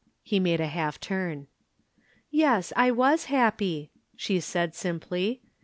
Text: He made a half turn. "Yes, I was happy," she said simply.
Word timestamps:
He 0.23 0.39
made 0.39 0.59
a 0.59 0.65
half 0.65 0.99
turn. 0.99 1.45
"Yes, 2.31 2.73
I 2.75 2.89
was 2.89 3.25
happy," 3.25 3.91
she 4.17 4.39
said 4.39 4.73
simply. 4.73 5.43